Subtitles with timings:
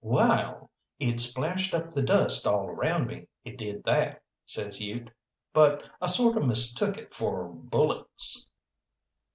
[0.03, 5.11] "Wall, it splashed up the dust all around me, it did that," says Ute,
[5.53, 8.49] "but I sorter mistook it for bullets."